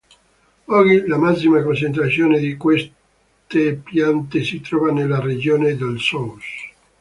Oggi 0.65 1.05
la 1.05 1.19
massima 1.19 1.61
concentrazione 1.61 2.39
di 2.39 2.57
queste 2.57 3.75
piante 3.83 4.41
si 4.43 4.59
trova 4.59 4.91
nella 4.91 5.19
regione 5.21 5.77
del 5.77 5.99
Sous. 5.99 6.43